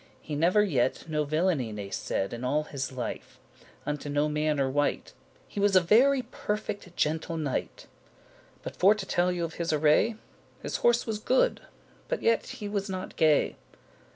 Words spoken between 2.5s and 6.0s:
his life, unto no manner wight. He was a